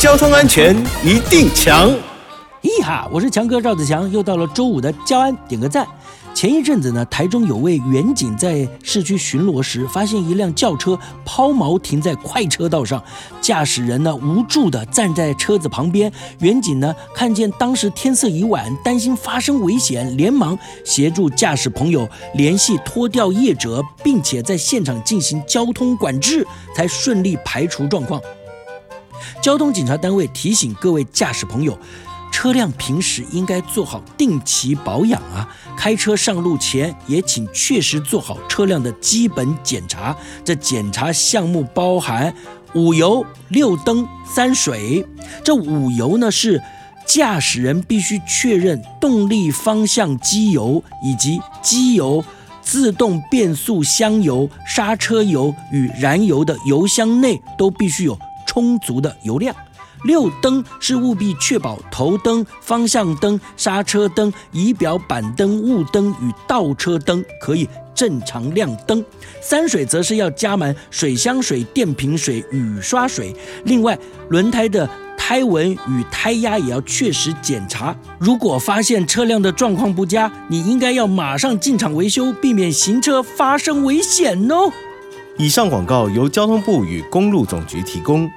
[0.00, 0.74] 交通安全
[1.04, 1.90] 一定强。
[2.62, 5.86] 咦哈，我是强哥赵子强，又到了周五的交安点个赞。
[6.32, 13.02] 前一阵子呢，台中有位远警在市区巡逻时，发现一辆轿车抛锚停在快车道上，
[13.42, 16.10] 驾驶人呢无助的站在车子旁边。
[16.38, 28.18] 远警呢看见当时天色已晚，担心发生危险，连忙协助驾驶朋友联系拖吊业者，并且在现场进行交通管制，才顺利排除状况。
[29.42, 31.78] 交通警察单位提醒各位驾驶朋友。
[32.32, 35.46] 车辆平时应该做好定期保养啊！
[35.76, 40.16] 开车上路前也请确实做好车辆的基本检查。
[40.44, 42.32] 这检查项目包含
[42.72, 45.04] 五油、六灯、三水。
[45.42, 46.62] 这五油呢是
[47.04, 52.24] 驾驶人必须确认动力方向机油以及机油、
[52.62, 58.16] 自动变速箱油、刹车油与燃油的油箱内都必须有
[58.50, 59.54] 充足的油量。
[60.02, 69.04] 六灯是务必确保头灯、方向灯、刹车灯、仪表板灯、雾灯与倒车灯可以正常亮灯。
[69.40, 73.36] 三水则是要加满水箱水、电瓶水、雨刷水。
[73.64, 73.96] 另外，
[74.30, 77.94] 轮胎的胎纹与胎压也要确实检查。
[78.18, 84.72] 如果发现车辆的状况不佳，你应该要马上进场维修，避免行车发生危险哦。
[85.40, 88.30] 以上广告由交通部与公路总局提供。